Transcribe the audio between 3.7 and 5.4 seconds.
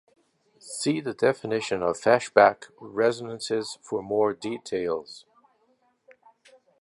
for more details.